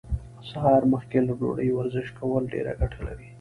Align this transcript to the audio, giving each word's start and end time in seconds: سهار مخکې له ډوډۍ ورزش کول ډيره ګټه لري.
سهار 0.49 0.81
مخکې 0.93 1.17
له 1.27 1.33
ډوډۍ 1.39 1.69
ورزش 1.73 2.07
کول 2.19 2.43
ډيره 2.53 2.71
ګټه 2.81 2.99
لري. 3.07 3.27